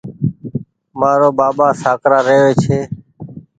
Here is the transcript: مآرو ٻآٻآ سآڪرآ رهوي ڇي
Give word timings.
مآرو 0.99 1.29
ٻآٻآ 1.37 1.67
سآڪرآ 1.81 2.19
رهوي 2.27 2.53
ڇي 2.63 2.77